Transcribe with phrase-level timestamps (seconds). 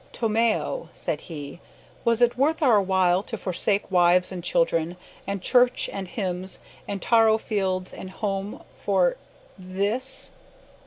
[0.13, 1.59] "Tomeo," said he,
[2.03, 6.99] "was it worth our while to forsake wives and children, and church, and hymns, and
[7.03, 9.17] taro fields, and home for th
[9.59, 10.31] this?"